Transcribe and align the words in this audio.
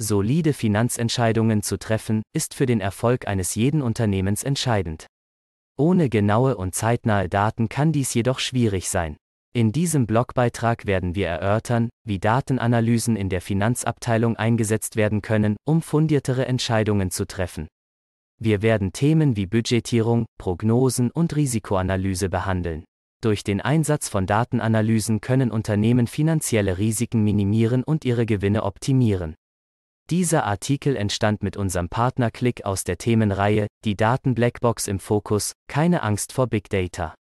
Solide 0.00 0.52
Finanzentscheidungen 0.52 1.62
zu 1.62 1.78
treffen, 1.78 2.22
ist 2.32 2.54
für 2.54 2.66
den 2.66 2.80
Erfolg 2.80 3.28
eines 3.28 3.54
jeden 3.54 3.80
Unternehmens 3.80 4.42
entscheidend. 4.42 5.06
Ohne 5.76 6.08
genaue 6.08 6.56
und 6.56 6.74
zeitnahe 6.74 7.28
Daten 7.28 7.68
kann 7.68 7.92
dies 7.92 8.12
jedoch 8.14 8.38
schwierig 8.38 8.88
sein. 8.88 9.16
In 9.56 9.70
diesem 9.70 10.06
Blogbeitrag 10.06 10.86
werden 10.86 11.14
wir 11.14 11.28
erörtern, 11.28 11.90
wie 12.04 12.18
Datenanalysen 12.18 13.14
in 13.14 13.28
der 13.28 13.40
Finanzabteilung 13.40 14.36
eingesetzt 14.36 14.96
werden 14.96 15.22
können, 15.22 15.56
um 15.64 15.80
fundiertere 15.80 16.46
Entscheidungen 16.46 17.12
zu 17.12 17.24
treffen. 17.24 17.68
Wir 18.40 18.62
werden 18.62 18.92
Themen 18.92 19.36
wie 19.36 19.46
Budgetierung, 19.46 20.26
Prognosen 20.38 21.12
und 21.12 21.36
Risikoanalyse 21.36 22.28
behandeln. 22.28 22.84
Durch 23.22 23.44
den 23.44 23.60
Einsatz 23.60 24.08
von 24.08 24.26
Datenanalysen 24.26 25.20
können 25.20 25.52
Unternehmen 25.52 26.08
finanzielle 26.08 26.78
Risiken 26.78 27.22
minimieren 27.22 27.84
und 27.84 28.04
ihre 28.04 28.26
Gewinne 28.26 28.64
optimieren. 28.64 29.36
Dieser 30.10 30.44
Artikel 30.44 30.96
entstand 30.96 31.42
mit 31.42 31.56
unserem 31.56 31.88
Partner 31.88 32.30
Click 32.30 32.66
aus 32.66 32.84
der 32.84 32.98
Themenreihe 32.98 33.68
Die 33.86 33.96
Daten 33.96 34.34
Blackbox 34.34 34.86
im 34.86 34.98
Fokus, 34.98 35.54
keine 35.66 36.02
Angst 36.02 36.34
vor 36.34 36.46
Big 36.46 36.68
Data. 36.68 37.14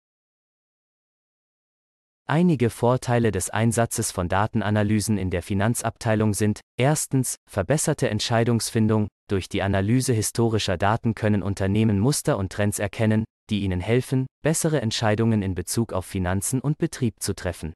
Einige 2.27 2.71
Vorteile 2.71 3.33
des 3.33 3.51
Einsatzes 3.51 4.12
von 4.12 4.29
Datenanalysen 4.29 5.19
in 5.19 5.29
der 5.29 5.43
Finanzabteilung 5.43 6.33
sind, 6.33 6.61
erstens, 6.79 7.37
verbesserte 7.47 8.09
Entscheidungsfindung, 8.09 9.09
durch 9.29 9.51
die 9.51 9.60
Analyse 9.60 10.15
historischer 10.15 10.79
Daten 10.79 11.15
können 11.15 11.43
Unternehmen 11.43 11.99
Muster 11.99 12.38
und 12.38 12.51
Trends 12.51 12.79
erkennen, 12.79 13.24
die 13.51 13.60
ihnen 13.60 13.80
helfen, 13.80 14.27
bessere 14.43 14.80
Entscheidungen 14.80 15.43
in 15.43 15.55
Bezug 15.55 15.93
auf 15.93 16.07
Finanzen 16.07 16.60
und 16.60 16.79
Betrieb 16.79 17.16
zu 17.21 17.35
treffen. 17.35 17.74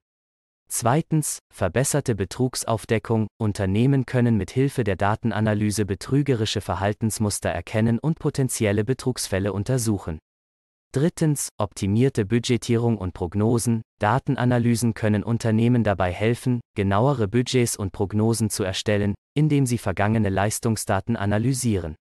Zweitens, 0.68 1.38
verbesserte 1.52 2.14
Betrugsaufdeckung. 2.14 3.28
Unternehmen 3.38 4.06
können 4.06 4.36
mit 4.36 4.50
Hilfe 4.50 4.84
der 4.84 4.96
Datenanalyse 4.96 5.84
betrügerische 5.86 6.60
Verhaltensmuster 6.60 7.50
erkennen 7.50 7.98
und 7.98 8.18
potenzielle 8.18 8.84
Betrugsfälle 8.84 9.52
untersuchen. 9.52 10.18
Drittens, 10.94 11.48
optimierte 11.58 12.24
Budgetierung 12.24 12.98
und 12.98 13.14
Prognosen. 13.14 13.82
Datenanalysen 14.00 14.94
können 14.94 15.24
Unternehmen 15.24 15.82
dabei 15.82 16.12
helfen, 16.12 16.60
genauere 16.76 17.26
Budgets 17.26 17.76
und 17.76 17.90
Prognosen 17.90 18.48
zu 18.48 18.62
erstellen, 18.62 19.14
indem 19.36 19.66
sie 19.66 19.78
vergangene 19.78 20.28
Leistungsdaten 20.28 21.16
analysieren. 21.16 21.96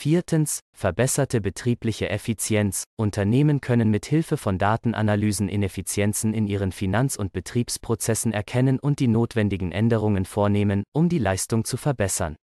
Viertens, 0.00 0.60
verbesserte 0.76 1.40
betriebliche 1.40 2.08
Effizienz. 2.08 2.84
Unternehmen 2.96 3.60
können 3.60 3.90
mit 3.90 4.06
Hilfe 4.06 4.36
von 4.36 4.56
Datenanalysen 4.56 5.48
Ineffizienzen 5.48 6.34
in 6.34 6.46
ihren 6.46 6.70
Finanz- 6.70 7.16
und 7.16 7.32
Betriebsprozessen 7.32 8.32
erkennen 8.32 8.78
und 8.78 9.00
die 9.00 9.08
notwendigen 9.08 9.72
Änderungen 9.72 10.24
vornehmen, 10.24 10.84
um 10.92 11.08
die 11.08 11.18
Leistung 11.18 11.64
zu 11.64 11.76
verbessern. 11.76 12.36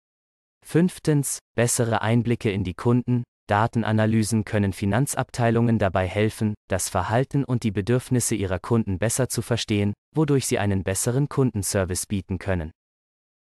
Fünftens, 0.65 1.41
bessere 1.55 2.01
Einblicke 2.01 2.51
in 2.51 2.65
die 2.65 2.73
Kunden. 2.73 3.23
Datenanalysen 3.49 4.47
können 4.47 4.73
Finanzabteilungen 4.73 5.79
dabei 5.79 6.09
helfen, 6.09 6.55
das 6.69 6.89
Verhalten 6.89 7.45
und 7.45 7.65
die 7.65 7.71
Bedürfnisse 7.71 8.35
ihrer 8.35 8.61
Kunden 8.61 8.99
besser 8.99 9.29
zu 9.29 9.43
verstehen, 9.43 9.93
wodurch 10.15 10.47
sie 10.47 10.59
einen 10.59 10.85
besseren 10.85 11.29
Kundenservice 11.29 12.07
bieten 12.07 12.39
können. 12.39 12.73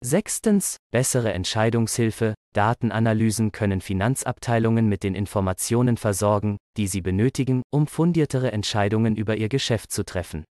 Sechstens, 0.04 0.78
bessere 0.92 1.32
Entscheidungshilfe. 1.32 2.34
Datenanalysen 2.54 3.52
können 3.52 3.82
Finanzabteilungen 3.82 4.90
mit 4.90 5.04
den 5.04 5.14
Informationen 5.14 5.96
versorgen, 5.96 6.58
die 6.76 6.88
sie 6.88 7.02
benötigen, 7.02 7.62
um 7.72 7.86
fundiertere 7.86 8.52
Entscheidungen 8.52 9.16
über 9.16 9.38
ihr 9.38 9.48
Geschäft 9.48 9.92
zu 9.92 10.04
treffen. 10.04 10.44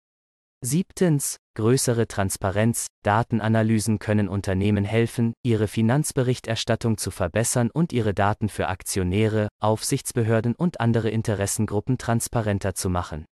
Siebtens, 0.63 1.39
größere 1.57 2.07
Transparenz. 2.09 2.89
Datenanalysen 3.05 3.99
können 3.99 4.29
Unternehmen 4.29 4.85
helfen, 4.85 5.33
ihre 5.43 5.67
Finanzberichterstattung 5.67 6.99
zu 6.99 7.11
verbessern 7.11 7.71
und 7.73 7.95
ihre 7.95 8.13
Daten 8.13 8.51
für 8.51 8.69
Aktionäre, 8.69 9.49
Aufsichtsbehörden 9.63 10.57
und 10.57 10.79
andere 10.81 11.09
Interessengruppen 11.09 11.97
transparenter 11.97 12.75
zu 12.75 12.91
machen. 12.91 13.25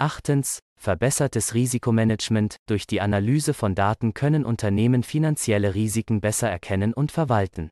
Achtens, 0.00 0.60
verbessertes 0.80 1.54
Risikomanagement. 1.54 2.54
Durch 2.68 2.86
die 2.86 3.00
Analyse 3.00 3.52
von 3.52 3.74
Daten 3.74 4.14
können 4.14 4.44
Unternehmen 4.44 5.02
finanzielle 5.02 5.74
Risiken 5.74 6.20
besser 6.20 6.48
erkennen 6.48 6.94
und 6.94 7.10
verwalten. 7.10 7.70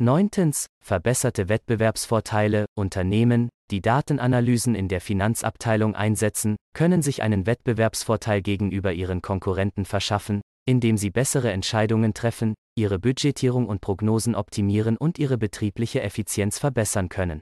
Neuntens, 0.00 0.66
verbesserte 0.80 1.48
Wettbewerbsvorteile. 1.48 2.66
Unternehmen, 2.76 3.48
die 3.72 3.80
Datenanalysen 3.80 4.76
in 4.76 4.86
der 4.86 5.00
Finanzabteilung 5.00 5.96
einsetzen, 5.96 6.54
können 6.74 7.02
sich 7.02 7.24
einen 7.24 7.44
Wettbewerbsvorteil 7.44 8.40
gegenüber 8.40 8.92
ihren 8.92 9.20
Konkurrenten 9.20 9.84
verschaffen, 9.84 10.42
indem 10.64 10.96
sie 10.96 11.10
bessere 11.10 11.50
Entscheidungen 11.50 12.14
treffen, 12.14 12.54
ihre 12.76 13.00
Budgetierung 13.00 13.66
und 13.66 13.80
Prognosen 13.80 14.36
optimieren 14.36 14.96
und 14.96 15.18
ihre 15.18 15.38
betriebliche 15.38 16.02
Effizienz 16.02 16.60
verbessern 16.60 17.08
können. 17.08 17.40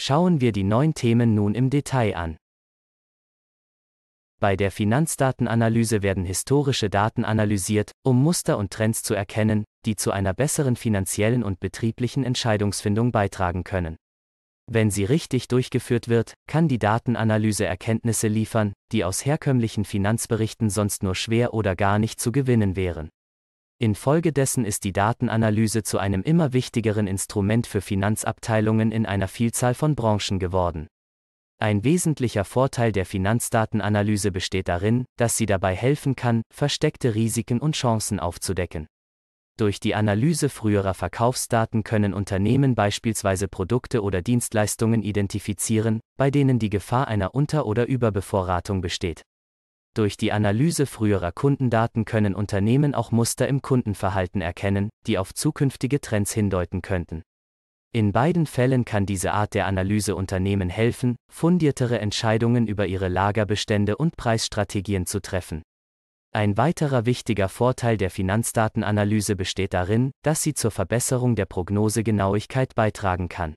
Schauen 0.00 0.40
wir 0.40 0.52
die 0.52 0.64
neun 0.64 0.94
Themen 0.94 1.34
nun 1.34 1.54
im 1.54 1.68
Detail 1.68 2.16
an. 2.16 2.38
Bei 4.44 4.56
der 4.56 4.70
Finanzdatenanalyse 4.70 6.02
werden 6.02 6.26
historische 6.26 6.90
Daten 6.90 7.24
analysiert, 7.24 7.92
um 8.04 8.22
Muster 8.22 8.58
und 8.58 8.70
Trends 8.70 9.02
zu 9.02 9.14
erkennen, 9.14 9.64
die 9.86 9.96
zu 9.96 10.10
einer 10.10 10.34
besseren 10.34 10.76
finanziellen 10.76 11.42
und 11.42 11.60
betrieblichen 11.60 12.24
Entscheidungsfindung 12.24 13.10
beitragen 13.10 13.64
können. 13.64 13.96
Wenn 14.70 14.90
sie 14.90 15.04
richtig 15.04 15.48
durchgeführt 15.48 16.10
wird, 16.10 16.34
kann 16.46 16.68
die 16.68 16.78
Datenanalyse 16.78 17.64
Erkenntnisse 17.64 18.28
liefern, 18.28 18.74
die 18.92 19.02
aus 19.02 19.24
herkömmlichen 19.24 19.86
Finanzberichten 19.86 20.68
sonst 20.68 21.02
nur 21.02 21.14
schwer 21.14 21.54
oder 21.54 21.74
gar 21.74 21.98
nicht 21.98 22.20
zu 22.20 22.30
gewinnen 22.30 22.76
wären. 22.76 23.08
Infolgedessen 23.78 24.66
ist 24.66 24.84
die 24.84 24.92
Datenanalyse 24.92 25.84
zu 25.84 25.96
einem 25.96 26.22
immer 26.22 26.52
wichtigeren 26.52 27.06
Instrument 27.06 27.66
für 27.66 27.80
Finanzabteilungen 27.80 28.92
in 28.92 29.06
einer 29.06 29.28
Vielzahl 29.28 29.72
von 29.72 29.94
Branchen 29.94 30.38
geworden. 30.38 30.88
Ein 31.58 31.84
wesentlicher 31.84 32.44
Vorteil 32.44 32.92
der 32.92 33.06
Finanzdatenanalyse 33.06 34.30
besteht 34.30 34.68
darin, 34.68 35.04
dass 35.16 35.36
sie 35.36 35.46
dabei 35.46 35.74
helfen 35.74 36.16
kann, 36.16 36.42
versteckte 36.52 37.14
Risiken 37.14 37.60
und 37.60 37.76
Chancen 37.76 38.20
aufzudecken. 38.20 38.86
Durch 39.56 39.78
die 39.78 39.94
Analyse 39.94 40.48
früherer 40.48 40.94
Verkaufsdaten 40.94 41.84
können 41.84 42.12
Unternehmen 42.12 42.74
beispielsweise 42.74 43.46
Produkte 43.46 44.02
oder 44.02 44.20
Dienstleistungen 44.20 45.02
identifizieren, 45.02 46.00
bei 46.16 46.32
denen 46.32 46.58
die 46.58 46.70
Gefahr 46.70 47.06
einer 47.06 47.36
Unter- 47.36 47.66
oder 47.66 47.86
Überbevorratung 47.86 48.80
besteht. 48.80 49.22
Durch 49.94 50.16
die 50.16 50.32
Analyse 50.32 50.86
früherer 50.86 51.30
Kundendaten 51.30 52.04
können 52.04 52.34
Unternehmen 52.34 52.96
auch 52.96 53.12
Muster 53.12 53.46
im 53.46 53.62
Kundenverhalten 53.62 54.40
erkennen, 54.40 54.90
die 55.06 55.18
auf 55.18 55.32
zukünftige 55.32 56.00
Trends 56.00 56.32
hindeuten 56.32 56.82
könnten. 56.82 57.22
In 57.94 58.10
beiden 58.10 58.46
Fällen 58.46 58.84
kann 58.84 59.06
diese 59.06 59.32
Art 59.32 59.54
der 59.54 59.66
Analyse 59.68 60.16
Unternehmen 60.16 60.68
helfen, 60.68 61.14
fundiertere 61.32 62.00
Entscheidungen 62.00 62.66
über 62.66 62.88
ihre 62.88 63.06
Lagerbestände 63.06 63.96
und 63.96 64.16
Preisstrategien 64.16 65.06
zu 65.06 65.22
treffen. 65.22 65.62
Ein 66.32 66.56
weiterer 66.56 67.06
wichtiger 67.06 67.48
Vorteil 67.48 67.96
der 67.96 68.10
Finanzdatenanalyse 68.10 69.36
besteht 69.36 69.74
darin, 69.74 70.10
dass 70.24 70.42
sie 70.42 70.54
zur 70.54 70.72
Verbesserung 70.72 71.36
der 71.36 71.44
Prognosegenauigkeit 71.44 72.74
beitragen 72.74 73.28
kann. 73.28 73.54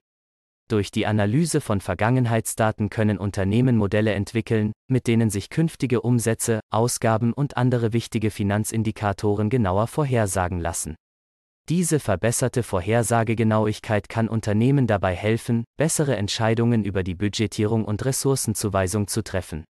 Durch 0.70 0.92
die 0.92 1.08
Analyse 1.08 1.60
von 1.60 1.82
Vergangenheitsdaten 1.82 2.92
können 2.92 3.18
Unternehmen 3.18 3.76
Modelle 3.76 4.14
entwickeln, 4.14 4.72
mit 4.88 5.08
denen 5.08 5.32
sich 5.32 5.50
künftige 5.50 6.02
Umsätze, 6.02 6.60
Ausgaben 6.72 7.34
und 7.34 7.58
andere 7.58 7.92
wichtige 7.92 8.30
Finanzindikatoren 8.30 9.50
genauer 9.50 9.88
vorhersagen 9.88 10.60
lassen. 10.60 10.96
Diese 11.70 12.00
verbesserte 12.00 12.64
Vorhersagegenauigkeit 12.64 14.08
kann 14.08 14.30
Unternehmen 14.30 14.88
dabei 14.88 15.14
helfen, 15.14 15.66
bessere 15.76 16.16
Entscheidungen 16.16 16.86
über 16.86 17.04
die 17.04 17.16
Budgetierung 17.16 17.84
und 17.84 18.06
Ressourcenzuweisung 18.06 19.08
zu 19.08 19.22
treffen. 19.22 19.66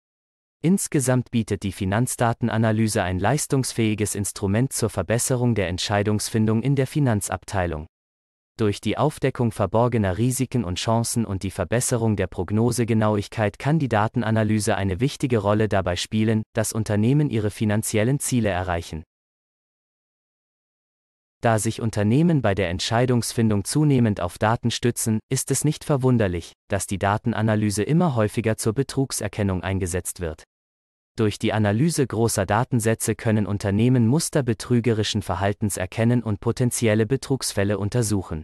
Insgesamt 0.60 1.30
bietet 1.30 1.62
die 1.62 1.70
Finanzdatenanalyse 1.70 3.02
ein 3.04 3.20
leistungsfähiges 3.20 4.16
Instrument 4.16 4.72
zur 4.72 4.90
Verbesserung 4.90 5.54
der 5.54 5.68
Entscheidungsfindung 5.68 6.62
in 6.62 6.74
der 6.74 6.88
Finanzabteilung. 6.88 7.86
Durch 8.56 8.80
die 8.80 8.98
Aufdeckung 8.98 9.52
verborgener 9.52 10.18
Risiken 10.18 10.64
und 10.64 10.80
Chancen 10.80 11.24
und 11.24 11.44
die 11.44 11.50
Verbesserung 11.52 12.16
der 12.16 12.26
Prognosegenauigkeit 12.26 13.60
kann 13.60 13.78
die 13.78 13.88
Datenanalyse 13.88 14.74
eine 14.74 14.98
wichtige 14.98 15.38
Rolle 15.38 15.68
dabei 15.68 15.94
spielen, 15.94 16.42
dass 16.54 16.72
Unternehmen 16.72 17.30
ihre 17.30 17.50
finanziellen 17.50 18.18
Ziele 18.18 18.48
erreichen. 18.48 19.04
Da 21.44 21.58
sich 21.58 21.82
Unternehmen 21.82 22.40
bei 22.40 22.54
der 22.54 22.70
Entscheidungsfindung 22.70 23.66
zunehmend 23.66 24.18
auf 24.18 24.38
Daten 24.38 24.70
stützen, 24.70 25.20
ist 25.28 25.50
es 25.50 25.62
nicht 25.62 25.84
verwunderlich, 25.84 26.54
dass 26.70 26.86
die 26.86 26.98
Datenanalyse 26.98 27.82
immer 27.82 28.14
häufiger 28.14 28.56
zur 28.56 28.72
Betrugserkennung 28.72 29.62
eingesetzt 29.62 30.20
wird. 30.20 30.44
Durch 31.18 31.38
die 31.38 31.52
Analyse 31.52 32.06
großer 32.06 32.46
Datensätze 32.46 33.14
können 33.14 33.46
Unternehmen 33.46 34.06
Muster 34.06 34.42
betrügerischen 34.42 35.20
Verhaltens 35.20 35.76
erkennen 35.76 36.22
und 36.22 36.40
potenzielle 36.40 37.04
Betrugsfälle 37.04 37.76
untersuchen. 37.76 38.42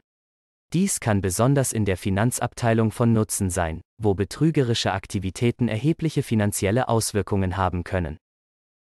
Dies 0.75 1.00
kann 1.00 1.23
besonders 1.23 1.73
in 1.73 1.87
der 1.87 1.96
Finanzabteilung 1.96 2.91
von 2.93 3.14
Nutzen 3.14 3.49
sein, 3.49 3.81
wo 3.96 4.12
betrügerische 4.12 4.93
Aktivitäten 4.93 5.69
erhebliche 5.69 6.23
finanzielle 6.23 6.91
Auswirkungen 6.91 7.56
haben 7.56 7.82
können. 7.82 8.19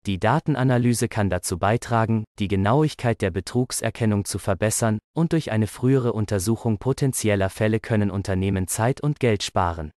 Die 0.07 0.21
Datenanalyse 0.21 1.09
kann 1.09 1.31
dazu 1.31 1.59
beitragen, 1.59 2.25
die 2.39 2.47
Genauigkeit 2.47 3.21
der 3.23 3.33
Betrugserkennung 3.33 4.25
zu 4.25 4.39
verbessern, 4.39 5.01
und 5.17 5.33
durch 5.33 5.51
eine 5.51 5.67
frühere 5.67 6.13
Untersuchung 6.13 6.79
potenzieller 6.79 7.51
Fälle 7.51 7.81
können 7.81 8.13
Unternehmen 8.13 8.69
Zeit 8.69 9.01
und 9.01 9.19
Geld 9.19 9.43
sparen. 9.43 9.91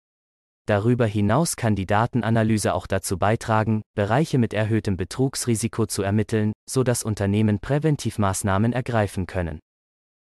Darüber 0.65 1.05
hinaus 1.05 1.55
kann 1.55 1.75
die 1.75 1.85
Datenanalyse 1.85 2.73
auch 2.73 2.87
dazu 2.87 3.19
beitragen, 3.19 3.83
Bereiche 3.95 4.39
mit 4.39 4.55
erhöhtem 4.55 4.97
Betrugsrisiko 4.97 5.85
zu 5.85 6.01
ermitteln, 6.01 6.53
so 6.67 6.83
dass 6.83 7.03
Unternehmen 7.03 7.59
Präventivmaßnahmen 7.59 8.73
ergreifen 8.73 9.27
können. 9.27 9.59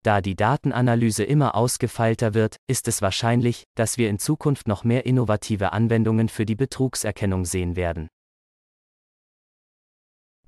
Da 0.03 0.21
die 0.21 0.35
Datenanalyse 0.35 1.23
immer 1.23 1.55
ausgefeilter 1.55 2.35
wird, 2.35 2.57
ist 2.67 2.87
es 2.87 3.01
wahrscheinlich, 3.01 3.63
dass 3.75 3.97
wir 3.97 4.09
in 4.09 4.19
Zukunft 4.19 4.67
noch 4.67 4.83
mehr 4.83 5.07
innovative 5.07 5.73
Anwendungen 5.73 6.29
für 6.29 6.45
die 6.45 6.55
Betrugserkennung 6.55 7.45
sehen 7.45 7.75
werden. 7.75 8.07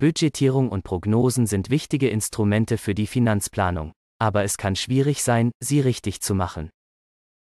Budgetierung 0.04 0.68
und 0.68 0.84
Prognosen 0.84 1.46
sind 1.46 1.70
wichtige 1.70 2.10
Instrumente 2.10 2.76
für 2.76 2.94
die 2.94 3.06
Finanzplanung, 3.06 3.92
aber 4.18 4.44
es 4.44 4.58
kann 4.58 4.76
schwierig 4.76 5.22
sein, 5.22 5.50
sie 5.60 5.80
richtig 5.80 6.20
zu 6.20 6.34
machen. 6.34 6.68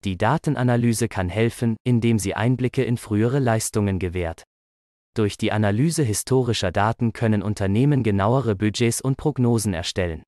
Die 0.05 0.17
Datenanalyse 0.17 1.09
kann 1.09 1.27
helfen, 1.27 1.75
indem 1.83 2.19
sie 2.19 2.35
Einblicke 2.35 2.81
in 2.81 2.95
frühere 2.95 3.39
Leistungen 3.39 3.99
gewährt. 3.99 4.43
Durch 5.13 5.35
die 5.35 5.51
Analyse 5.51 6.03
historischer 6.03 6.71
Daten 6.71 7.11
können 7.11 7.43
Unternehmen 7.43 8.01
genauere 8.01 8.55
Budgets 8.55 9.01
und 9.01 9.17
Prognosen 9.17 9.73
erstellen. 9.73 10.23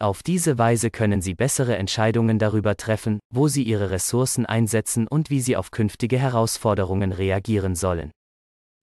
Auf 0.00 0.22
diese 0.22 0.58
Weise 0.58 0.92
können 0.92 1.20
sie 1.20 1.34
bessere 1.34 1.76
Entscheidungen 1.76 2.38
darüber 2.38 2.76
treffen, 2.76 3.18
wo 3.34 3.48
sie 3.48 3.64
ihre 3.64 3.90
Ressourcen 3.90 4.46
einsetzen 4.46 5.08
und 5.08 5.30
wie 5.30 5.40
sie 5.40 5.56
auf 5.56 5.72
künftige 5.72 6.20
Herausforderungen 6.20 7.10
reagieren 7.10 7.74
sollen. 7.74 8.12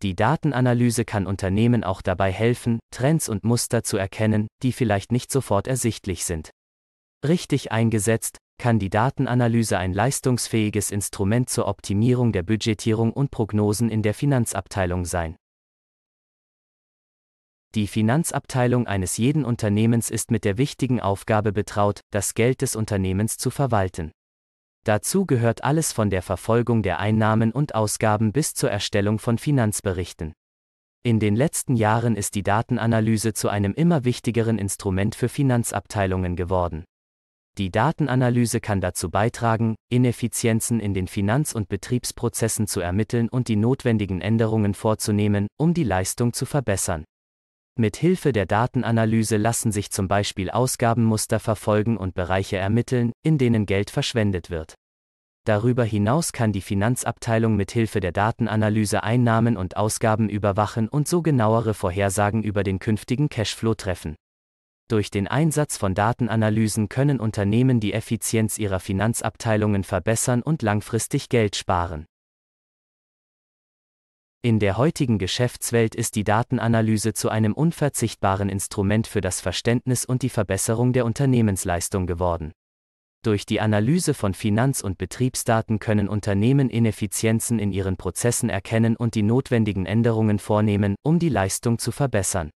Die 0.04 0.16
Datenanalyse 0.16 1.06
kann 1.06 1.26
Unternehmen 1.26 1.86
auch 1.86 2.02
dabei 2.02 2.30
helfen, 2.30 2.80
Trends 2.92 3.30
und 3.30 3.46
Muster 3.46 3.84
zu 3.84 3.96
erkennen, 3.96 4.48
die 4.62 4.74
vielleicht 4.74 5.14
nicht 5.14 5.32
sofort 5.32 5.66
ersichtlich 5.66 6.26
sind. 6.26 6.52
Richtig 7.26 7.72
eingesetzt, 7.72 8.38
kann 8.58 8.80
die 8.80 8.90
Datenanalyse 8.90 9.78
ein 9.78 9.94
leistungsfähiges 9.94 10.92
Instrument 10.92 11.50
zur 11.50 11.70
Optimierung 11.70 12.34
der 12.34 12.44
Budgetierung 12.44 13.14
und 13.14 13.32
Prognosen 13.32 13.90
in 13.90 14.02
der 14.02 14.14
Finanzabteilung 14.14 15.06
sein. 15.06 15.38
Die 17.74 17.88
Finanzabteilung 17.88 18.86
eines 18.88 19.16
jeden 19.16 19.46
Unternehmens 19.46 20.12
ist 20.12 20.32
mit 20.32 20.44
der 20.44 20.58
wichtigen 20.58 21.00
Aufgabe 21.00 21.54
betraut, 21.54 22.02
das 22.12 22.34
Geld 22.34 22.62
des 22.62 22.76
Unternehmens 22.76 23.38
zu 23.38 23.50
verwalten. 23.50 24.12
Dazu 24.86 25.26
gehört 25.26 25.64
alles 25.64 25.94
von 25.94 26.10
der 26.10 26.22
Verfolgung 26.22 26.84
der 26.84 27.00
Einnahmen 27.00 27.52
und 27.52 27.74
Ausgaben 27.74 28.34
bis 28.34 28.54
zur 28.54 28.70
Erstellung 28.70 29.18
von 29.18 29.38
Finanzberichten. 29.38 30.34
In 31.04 31.20
den 31.20 31.36
letzten 31.36 31.76
Jahren 31.76 32.16
ist 32.16 32.36
die 32.36 32.44
Datenanalyse 32.44 33.34
zu 33.34 33.50
einem 33.50 33.74
immer 33.74 34.04
wichtigeren 34.04 34.58
Instrument 34.58 35.16
für 35.16 35.30
Finanzabteilungen 35.30 36.36
geworden. 36.36 36.84
Die 37.58 37.70
Datenanalyse 37.70 38.60
kann 38.60 38.82
dazu 38.82 39.10
beitragen, 39.10 39.76
Ineffizienzen 39.90 40.80
in 40.80 40.94
den 40.94 41.08
Finanz- 41.08 41.54
und 41.54 41.70
Betriebsprozessen 41.70 42.68
zu 42.68 42.82
ermitteln 42.82 43.30
und 43.30 43.48
die 43.48 43.58
notwendigen 43.58 44.22
Änderungen 44.22 44.74
vorzunehmen, 44.74 45.48
um 45.58 45.74
die 45.74 45.84
Leistung 45.84 46.34
zu 46.34 46.46
verbessern. 46.46 47.06
Mit 47.76 47.98
Hilfe 47.98 48.34
der 48.34 48.46
Datenanalyse 48.46 49.38
lassen 49.38 49.72
sich 49.72 49.90
zum 49.90 50.08
Beispiel 50.08 50.52
Ausgabenmuster 50.52 51.40
verfolgen 51.40 51.98
und 51.98 52.14
Bereiche 52.14 52.58
ermitteln, 52.58 53.14
in 53.24 53.40
denen 53.40 53.66
Geld 53.66 53.90
verschwendet 53.90 54.52
wird. 54.52 54.76
Darüber 55.46 55.84
hinaus 55.84 56.34
kann 56.34 56.54
die 56.54 56.62
Finanzabteilung 56.62 57.56
mit 57.56 57.72
Hilfe 57.72 58.00
der 58.00 58.12
Datenanalyse 58.12 59.02
Einnahmen 59.02 59.58
und 59.58 59.76
Ausgaben 59.76 60.30
überwachen 60.30 60.88
und 60.88 61.08
so 61.08 61.24
genauere 61.24 61.74
Vorhersagen 61.74 62.44
über 62.44 62.64
den 62.64 62.78
künftigen 62.78 63.28
Cashflow 63.28 63.74
treffen. 63.74 64.16
Durch 64.88 65.10
den 65.10 65.28
Einsatz 65.28 65.76
von 65.76 65.96
Datenanalysen 65.96 66.90
können 66.90 67.20
Unternehmen 67.20 67.80
die 67.80 67.94
Effizienz 67.94 68.60
ihrer 68.60 68.80
Finanzabteilungen 68.80 69.84
verbessern 69.84 70.44
und 70.44 70.62
langfristig 70.62 71.28
Geld 71.28 71.56
sparen. 71.56 72.06
In 74.46 74.60
der 74.60 74.76
heutigen 74.76 75.20
Geschäftswelt 75.20 75.96
ist 75.96 76.18
die 76.18 76.26
Datenanalyse 76.26 77.14
zu 77.14 77.30
einem 77.30 77.54
unverzichtbaren 77.54 78.50
Instrument 78.50 79.08
für 79.08 79.22
das 79.22 79.40
Verständnis 79.40 80.04
und 80.04 80.22
die 80.22 80.28
Verbesserung 80.28 80.92
der 80.92 81.06
Unternehmensleistung 81.06 82.08
geworden. 82.08 82.52
Durch 83.24 83.46
die 83.46 83.62
Analyse 83.62 84.14
von 84.14 84.34
Finanz- 84.34 84.82
und 84.82 84.98
Betriebsdaten 84.98 85.80
können 85.80 86.10
Unternehmen 86.10 86.70
Ineffizienzen 86.70 87.58
in 87.58 87.72
ihren 87.72 87.96
Prozessen 87.96 88.50
erkennen 88.50 88.98
und 88.98 89.16
die 89.16 89.24
notwendigen 89.24 89.86
Änderungen 89.86 90.40
vornehmen, 90.40 90.96
um 91.04 91.20
die 91.20 91.30
Leistung 91.30 91.80
zu 91.80 91.94
verbessern. 91.94 92.50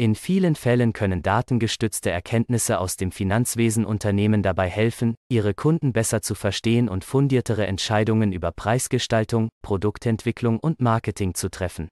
In 0.00 0.14
vielen 0.14 0.54
Fällen 0.54 0.92
können 0.92 1.22
datengestützte 1.24 2.12
Erkenntnisse 2.12 2.78
aus 2.78 2.96
dem 2.96 3.10
Finanzwesen 3.10 3.84
Unternehmen 3.84 4.44
dabei 4.44 4.68
helfen, 4.68 5.16
ihre 5.28 5.54
Kunden 5.54 5.92
besser 5.92 6.22
zu 6.22 6.36
verstehen 6.36 6.88
und 6.88 7.02
fundiertere 7.02 7.66
Entscheidungen 7.66 8.32
über 8.32 8.52
Preisgestaltung, 8.52 9.48
Produktentwicklung 9.60 10.60
und 10.60 10.80
Marketing 10.80 11.34
zu 11.34 11.50
treffen. 11.50 11.88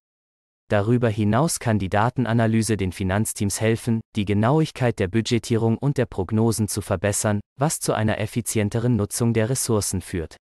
Darüber 0.69 1.09
hinaus 1.09 1.59
kann 1.59 1.81
die 1.81 1.89
Datenanalyse 1.89 2.77
den 2.77 2.93
Finanzteams 2.93 3.61
helfen, 3.61 4.01
die 4.15 4.25
Genauigkeit 4.25 5.01
der 5.01 5.09
Budgetierung 5.09 5.77
und 5.77 5.99
der 5.99 6.07
Prognosen 6.07 6.69
zu 6.69 6.83
verbessern, 6.83 7.41
was 7.59 7.81
zu 7.81 7.93
einer 7.93 8.21
effizienteren 8.21 8.95
Nutzung 8.95 9.35
der 9.35 9.51
Ressourcen 9.51 10.01
führt. 10.01 10.37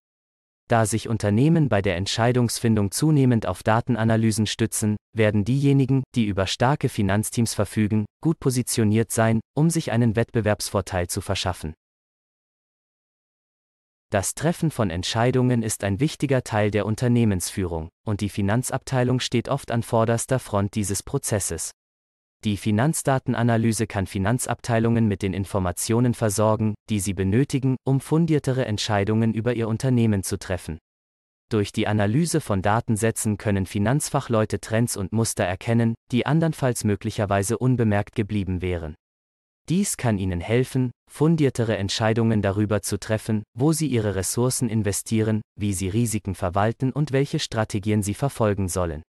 Da 0.67 0.85
sich 0.85 1.09
Unternehmen 1.09 1.69
bei 1.69 1.81
der 1.81 1.95
Entscheidungsfindung 1.95 2.91
zunehmend 2.91 3.47
auf 3.47 3.63
Datenanalysen 3.63 4.45
stützen, 4.45 4.97
werden 5.15 5.45
diejenigen, 5.45 6.03
die 6.15 6.25
über 6.25 6.47
starke 6.47 6.89
Finanzteams 6.89 7.53
verfügen, 7.53 8.05
gut 8.21 8.39
positioniert 8.39 9.11
sein, 9.11 9.39
um 9.55 9.69
sich 9.69 9.91
einen 9.91 10.15
Wettbewerbsvorteil 10.15 11.07
zu 11.07 11.21
verschaffen. 11.21 11.73
Das 14.11 14.33
Treffen 14.33 14.71
von 14.71 14.89
Entscheidungen 14.89 15.63
ist 15.63 15.83
ein 15.83 15.99
wichtiger 15.99 16.43
Teil 16.43 16.71
der 16.71 16.85
Unternehmensführung, 16.85 17.89
und 18.05 18.21
die 18.21 18.29
Finanzabteilung 18.29 19.19
steht 19.19 19.49
oft 19.49 19.71
an 19.71 19.83
vorderster 19.83 20.39
Front 20.39 20.75
dieses 20.75 21.03
Prozesses. 21.03 21.71
Die 22.43 22.57
Finanzdatenanalyse 22.57 23.87
kann 23.87 24.05
Finanzabteilungen 24.05 25.07
mit 25.07 25.23
den 25.23 25.33
Informationen 25.33 26.13
versorgen, 26.13 26.75
die 26.89 26.99
sie 26.99 27.13
benötigen, 27.15 27.75
um 27.83 27.99
fundiertere 27.99 28.65
Entscheidungen 28.65 29.33
über 29.33 29.55
ihr 29.55 29.67
Unternehmen 29.67 30.21
zu 30.21 30.37
treffen. 30.37 30.77
Durch 31.55 31.71
die 31.71 31.87
Analyse 31.87 32.41
von 32.41 32.61
Datensätzen 32.61 33.37
können 33.37 33.65
Finanzfachleute 33.65 34.59
Trends 34.59 34.97
und 34.97 35.13
Muster 35.13 35.45
erkennen, 35.45 35.95
die 36.11 36.25
andernfalls 36.25 36.83
möglicherweise 36.83 37.57
unbemerkt 37.57 38.13
geblieben 38.13 38.61
wären. 38.61 38.93
Dies 39.69 39.95
kann 39.95 40.17
ihnen 40.17 40.41
helfen, 40.41 40.91
fundiertere 41.09 41.77
Entscheidungen 41.77 42.41
darüber 42.41 42.81
zu 42.81 42.99
treffen, 42.99 43.43
wo 43.57 43.71
sie 43.71 43.87
ihre 43.87 44.15
Ressourcen 44.15 44.67
investieren, 44.67 45.39
wie 45.57 45.71
sie 45.71 45.87
Risiken 45.87 46.35
verwalten 46.35 46.91
und 46.91 47.13
welche 47.13 47.39
Strategien 47.39 48.03
sie 48.03 48.15
verfolgen 48.15 48.67
sollen. 48.67 49.01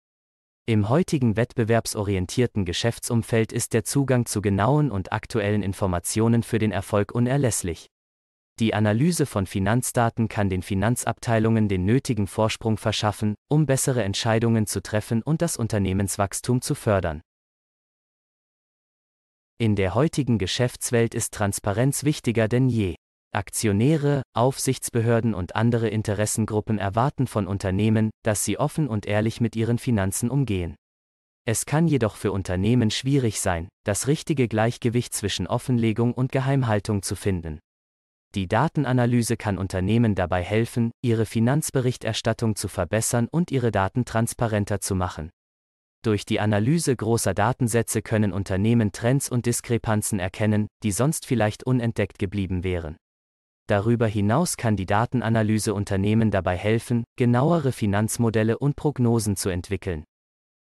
Im 0.67 0.89
heutigen 0.89 1.37
wettbewerbsorientierten 1.37 2.65
Geschäftsumfeld 2.65 3.53
ist 3.53 3.73
der 3.73 3.83
Zugang 3.83 4.25
zu 4.25 4.41
genauen 4.41 4.93
und 4.93 5.13
aktuellen 5.13 5.65
Informationen 5.65 6.45
für 6.45 6.61
den 6.61 6.71
Erfolg 6.71 7.13
unerlässlich. 7.13 7.89
Die 8.59 8.73
Analyse 8.73 9.27
von 9.27 9.47
Finanzdaten 9.47 10.29
kann 10.29 10.49
den 10.49 10.63
Finanzabteilungen 10.63 11.69
den 11.69 11.85
nötigen 11.85 12.27
Vorsprung 12.27 12.79
verschaffen, 12.79 13.35
um 13.49 13.67
bessere 13.67 14.03
Entscheidungen 14.03 14.67
zu 14.67 14.83
treffen 14.83 15.23
und 15.23 15.43
das 15.43 15.59
Unternehmenswachstum 15.59 16.63
zu 16.63 16.75
fördern. 16.75 17.21
In 19.59 19.77
der 19.77 19.95
heutigen 19.95 20.39
Geschäftswelt 20.39 21.15
ist 21.15 21.35
Transparenz 21.35 22.05
wichtiger 22.05 22.49
denn 22.49 22.71
je. 22.71 22.95
Aktionäre, 23.35 24.23
Aufsichtsbehörden 24.35 25.35
und 25.35 25.55
andere 25.55 25.89
Interessengruppen 25.89 26.79
erwarten 26.79 27.27
von 27.27 27.47
Unternehmen, 27.47 28.11
dass 28.23 28.45
sie 28.45 28.59
offen 28.59 28.89
und 28.89 29.05
ehrlich 29.05 29.43
mit 29.43 29.55
ihren 29.55 29.77
Finanzen 29.77 30.31
umgehen. 30.31 30.77
Es 31.45 31.67
kann 31.67 31.89
jedoch 31.89 32.17
für 32.17 32.33
Unternehmen 32.33 32.91
schwierig 32.91 33.41
sein, 33.41 33.69
das 33.85 34.07
richtige 34.07 34.49
Gleichgewicht 34.49 35.13
zwischen 35.13 35.47
Offenlegung 35.47 36.15
und 36.15 36.33
Geheimhaltung 36.33 37.03
zu 37.03 37.17
finden. 37.17 37.61
Die 38.37 38.49
Datenanalyse 38.49 39.39
kann 39.39 39.57
Unternehmen 39.57 40.15
dabei 40.15 40.43
helfen, 40.43 40.91
ihre 41.01 41.25
Finanzberichterstattung 41.25 42.55
zu 42.55 42.69
verbessern 42.69 43.29
und 43.31 43.51
ihre 43.51 43.73
Daten 43.73 44.05
transparenter 44.05 44.83
zu 44.83 44.95
machen. 44.95 45.31
Durch 46.03 46.27
die 46.27 46.39
Analyse 46.39 46.95
großer 46.95 47.33
Datensätze 47.33 48.03
können 48.03 48.35
Unternehmen 48.35 48.93
Trends 48.93 49.31
und 49.31 49.47
Diskrepanzen 49.47 50.19
erkennen, 50.19 50.67
die 50.83 50.93
sonst 50.93 51.25
vielleicht 51.25 51.65
unentdeckt 51.65 52.19
geblieben 52.19 52.63
wären. 52.63 52.99
Darüber 53.69 54.07
hinaus 54.07 54.59
kann 54.59 54.77
die 54.77 54.85
Datenanalyse 54.85 55.73
Unternehmen 55.73 56.31
dabei 56.31 56.59
helfen, 56.59 57.05
genauere 57.17 57.73
Finanzmodelle 57.73 58.59
und 58.59 58.77
Prognosen 58.77 59.37
zu 59.37 59.49
entwickeln. 59.49 60.05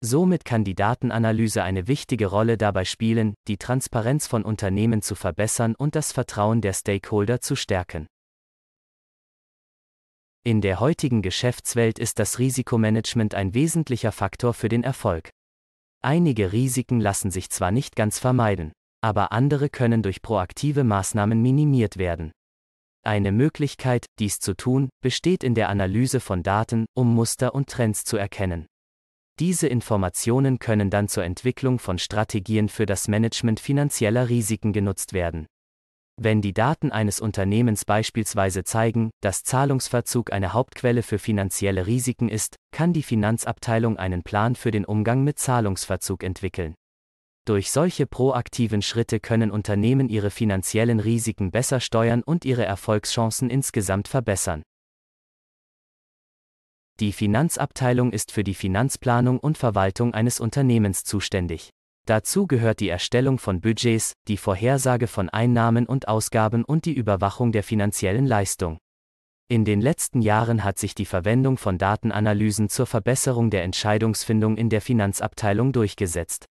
Somit 0.04 0.44
kann 0.44 0.64
die 0.64 0.74
Datenanalyse 0.74 1.62
eine 1.62 1.86
wichtige 1.86 2.26
Rolle 2.26 2.58
dabei 2.58 2.84
spielen, 2.84 3.34
die 3.46 3.56
Transparenz 3.56 4.26
von 4.26 4.42
Unternehmen 4.42 5.00
zu 5.00 5.14
verbessern 5.14 5.76
und 5.76 5.94
das 5.94 6.10
Vertrauen 6.10 6.60
der 6.60 6.72
Stakeholder 6.72 7.40
zu 7.40 7.54
stärken. 7.54 8.08
In 10.42 10.60
der 10.60 10.80
heutigen 10.80 11.22
Geschäftswelt 11.22 12.00
ist 12.00 12.18
das 12.18 12.40
Risikomanagement 12.40 13.36
ein 13.36 13.54
wesentlicher 13.54 14.10
Faktor 14.10 14.54
für 14.54 14.68
den 14.68 14.82
Erfolg. 14.82 15.30
Einige 16.02 16.50
Risiken 16.50 16.98
lassen 16.98 17.30
sich 17.30 17.48
zwar 17.48 17.70
nicht 17.70 17.94
ganz 17.94 18.18
vermeiden, 18.18 18.72
aber 19.02 19.30
andere 19.30 19.68
können 19.68 20.02
durch 20.02 20.20
proaktive 20.20 20.82
Maßnahmen 20.82 21.40
minimiert 21.40 21.96
werden. 21.96 22.32
Eine 23.04 23.30
Möglichkeit, 23.30 24.06
dies 24.18 24.40
zu 24.40 24.56
tun, 24.56 24.88
besteht 25.00 25.44
in 25.44 25.54
der 25.54 25.68
Analyse 25.68 26.18
von 26.18 26.42
Daten, 26.42 26.86
um 26.92 27.14
Muster 27.14 27.54
und 27.54 27.68
Trends 27.68 28.02
zu 28.02 28.16
erkennen. 28.16 28.66
Diese 29.38 29.66
Informationen 29.66 30.58
können 30.58 30.90
dann 30.90 31.08
zur 31.08 31.24
Entwicklung 31.24 31.78
von 31.78 31.98
Strategien 31.98 32.68
für 32.68 32.86
das 32.86 33.08
Management 33.08 33.60
finanzieller 33.60 34.28
Risiken 34.28 34.72
genutzt 34.72 35.12
werden. 35.12 35.46
Wenn 36.20 36.42
die 36.42 36.52
Daten 36.52 36.92
eines 36.92 37.20
Unternehmens 37.20 37.84
beispielsweise 37.86 38.64
zeigen, 38.64 39.10
dass 39.22 39.42
Zahlungsverzug 39.44 40.32
eine 40.32 40.52
Hauptquelle 40.52 41.02
für 41.02 41.18
finanzielle 41.18 41.86
Risiken 41.86 42.28
ist, 42.28 42.56
kann 42.70 42.92
die 42.92 43.02
Finanzabteilung 43.02 43.96
einen 43.96 44.22
Plan 44.22 44.54
für 44.54 44.70
den 44.70 44.84
Umgang 44.84 45.24
mit 45.24 45.38
Zahlungsverzug 45.38 46.22
entwickeln. 46.22 46.74
Durch 47.44 47.72
solche 47.72 48.06
proaktiven 48.06 48.82
Schritte 48.82 49.18
können 49.18 49.50
Unternehmen 49.50 50.08
ihre 50.08 50.30
finanziellen 50.30 51.00
Risiken 51.00 51.50
besser 51.50 51.80
steuern 51.80 52.22
und 52.22 52.44
ihre 52.44 52.64
Erfolgschancen 52.64 53.50
insgesamt 53.50 54.06
verbessern. 54.06 54.62
Die 57.02 57.10
Finanzabteilung 57.10 58.12
ist 58.12 58.30
für 58.30 58.44
die 58.44 58.54
Finanzplanung 58.54 59.40
und 59.40 59.58
Verwaltung 59.58 60.14
eines 60.14 60.38
Unternehmens 60.38 61.02
zuständig. 61.02 61.70
Dazu 62.06 62.46
gehört 62.46 62.78
die 62.78 62.90
Erstellung 62.90 63.40
von 63.40 63.60
Budgets, 63.60 64.12
die 64.28 64.36
Vorhersage 64.36 65.08
von 65.08 65.28
Einnahmen 65.28 65.86
und 65.86 66.06
Ausgaben 66.06 66.64
und 66.64 66.84
die 66.84 66.92
Überwachung 66.92 67.50
der 67.50 67.64
finanziellen 67.64 68.24
Leistung. 68.24 68.78
In 69.48 69.64
den 69.64 69.80
letzten 69.80 70.22
Jahren 70.22 70.62
hat 70.62 70.78
sich 70.78 70.94
die 70.94 71.04
Verwendung 71.04 71.58
von 71.58 71.76
Datenanalysen 71.76 72.68
zur 72.68 72.86
Verbesserung 72.86 73.50
der 73.50 73.64
Entscheidungsfindung 73.64 74.56
in 74.56 74.68
der 74.68 74.80
Finanzabteilung 74.80 75.72
durchgesetzt. 75.72 76.46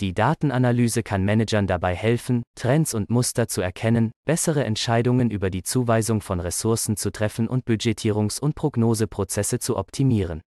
Die 0.00 0.12
Datenanalyse 0.12 1.04
kann 1.04 1.24
Managern 1.24 1.68
dabei 1.68 1.94
helfen, 1.94 2.42
Trends 2.56 2.94
und 2.94 3.10
Muster 3.10 3.46
zu 3.46 3.60
erkennen, 3.60 4.10
bessere 4.26 4.64
Entscheidungen 4.64 5.30
über 5.30 5.50
die 5.50 5.62
Zuweisung 5.62 6.20
von 6.20 6.40
Ressourcen 6.40 6.96
zu 6.96 7.12
treffen 7.12 7.46
und 7.46 7.64
Budgetierungs- 7.64 8.40
und 8.40 8.56
Prognoseprozesse 8.56 9.60
zu 9.60 9.76
optimieren. 9.76 10.40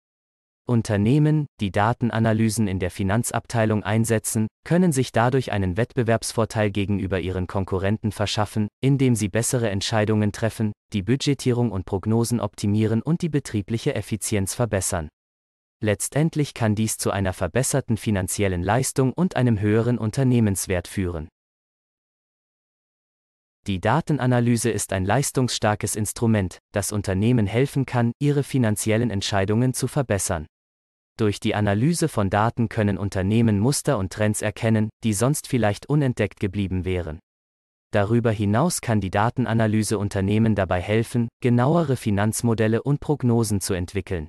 Unternehmen, 0.68 1.46
die 1.62 1.70
Datenanalysen 1.72 2.68
in 2.68 2.78
der 2.78 2.90
Finanzabteilung 2.90 3.84
einsetzen, 3.84 4.48
können 4.66 4.92
sich 4.92 5.12
dadurch 5.12 5.50
einen 5.50 5.78
Wettbewerbsvorteil 5.78 6.70
gegenüber 6.70 7.18
ihren 7.20 7.46
Konkurrenten 7.46 8.12
verschaffen, 8.12 8.68
indem 8.82 9.14
sie 9.14 9.30
bessere 9.30 9.70
Entscheidungen 9.70 10.30
treffen, 10.30 10.72
die 10.92 11.02
Budgetierung 11.02 11.72
und 11.72 11.86
Prognosen 11.86 12.40
optimieren 12.40 13.00
und 13.00 13.22
die 13.22 13.30
betriebliche 13.30 13.94
Effizienz 13.94 14.54
verbessern. 14.54 15.08
Letztendlich 15.80 16.54
kann 16.54 16.74
dies 16.74 16.98
zu 16.98 17.12
einer 17.12 17.32
verbesserten 17.32 17.96
finanziellen 17.96 18.62
Leistung 18.62 19.12
und 19.12 19.36
einem 19.36 19.60
höheren 19.60 19.96
Unternehmenswert 19.96 20.88
führen. 20.88 21.28
Die 23.68 23.80
Datenanalyse 23.80 24.70
ist 24.70 24.92
ein 24.92 25.04
leistungsstarkes 25.04 25.94
Instrument, 25.94 26.58
das 26.72 26.90
Unternehmen 26.90 27.46
helfen 27.46 27.86
kann, 27.86 28.12
ihre 28.18 28.42
finanziellen 28.42 29.10
Entscheidungen 29.10 29.74
zu 29.74 29.86
verbessern. 29.88 30.46
Durch 31.18 31.38
die 31.38 31.54
Analyse 31.54 32.08
von 32.08 32.30
Daten 32.30 32.68
können 32.68 32.96
Unternehmen 32.96 33.60
Muster 33.60 33.98
und 33.98 34.12
Trends 34.12 34.40
erkennen, 34.40 34.88
die 35.04 35.12
sonst 35.12 35.46
vielleicht 35.46 35.88
unentdeckt 35.88 36.40
geblieben 36.40 36.84
wären. 36.84 37.18
Darüber 37.92 38.30
hinaus 38.30 38.80
kann 38.80 39.00
die 39.00 39.10
Datenanalyse 39.10 39.98
Unternehmen 39.98 40.54
dabei 40.54 40.80
helfen, 40.80 41.28
genauere 41.40 41.96
Finanzmodelle 41.96 42.82
und 42.82 43.00
Prognosen 43.00 43.60
zu 43.60 43.74
entwickeln. 43.74 44.28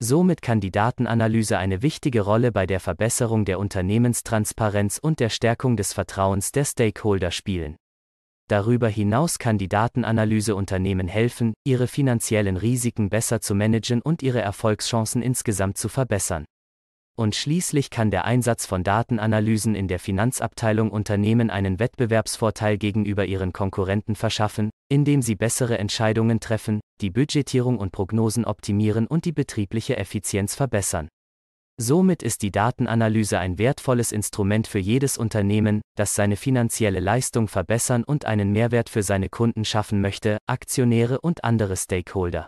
Somit 0.00 0.42
kann 0.42 0.60
die 0.60 0.70
Datenanalyse 0.70 1.58
eine 1.58 1.82
wichtige 1.82 2.20
Rolle 2.20 2.52
bei 2.52 2.66
der 2.66 2.78
Verbesserung 2.78 3.44
der 3.44 3.58
Unternehmenstransparenz 3.58 4.98
und 4.98 5.18
der 5.18 5.28
Stärkung 5.28 5.76
des 5.76 5.92
Vertrauens 5.92 6.52
der 6.52 6.64
Stakeholder 6.64 7.32
spielen. 7.32 7.76
Darüber 8.48 8.88
hinaus 8.88 9.40
kann 9.40 9.58
die 9.58 9.68
Datenanalyse 9.68 10.54
Unternehmen 10.54 11.08
helfen, 11.08 11.52
ihre 11.64 11.88
finanziellen 11.88 12.56
Risiken 12.56 13.10
besser 13.10 13.40
zu 13.40 13.56
managen 13.56 14.00
und 14.00 14.22
ihre 14.22 14.40
Erfolgschancen 14.40 15.20
insgesamt 15.20 15.78
zu 15.78 15.88
verbessern. 15.88 16.44
Und 17.18 17.34
schließlich 17.34 17.90
kann 17.90 18.12
der 18.12 18.26
Einsatz 18.26 18.64
von 18.64 18.84
Datenanalysen 18.84 19.74
in 19.74 19.88
der 19.88 19.98
Finanzabteilung 19.98 20.92
Unternehmen 20.92 21.50
einen 21.50 21.80
Wettbewerbsvorteil 21.80 22.78
gegenüber 22.78 23.26
ihren 23.26 23.52
Konkurrenten 23.52 24.14
verschaffen, 24.14 24.70
indem 24.88 25.20
sie 25.20 25.34
bessere 25.34 25.78
Entscheidungen 25.78 26.38
treffen, 26.38 26.78
die 27.00 27.10
Budgetierung 27.10 27.76
und 27.78 27.90
Prognosen 27.90 28.44
optimieren 28.44 29.08
und 29.08 29.24
die 29.24 29.32
betriebliche 29.32 29.96
Effizienz 29.96 30.54
verbessern. 30.54 31.08
Somit 31.76 32.22
ist 32.22 32.42
die 32.42 32.52
Datenanalyse 32.52 33.40
ein 33.40 33.58
wertvolles 33.58 34.12
Instrument 34.12 34.68
für 34.68 34.78
jedes 34.78 35.18
Unternehmen, 35.18 35.80
das 35.96 36.14
seine 36.14 36.36
finanzielle 36.36 37.00
Leistung 37.00 37.48
verbessern 37.48 38.04
und 38.04 38.26
einen 38.26 38.52
Mehrwert 38.52 38.88
für 38.88 39.02
seine 39.02 39.28
Kunden 39.28 39.64
schaffen 39.64 40.00
möchte, 40.00 40.38
Aktionäre 40.46 41.20
und 41.20 41.42
andere 41.42 41.76
Stakeholder. 41.76 42.46